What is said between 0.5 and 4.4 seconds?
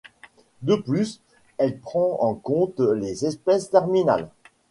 De plus, elle prend en compte les espèces terminales.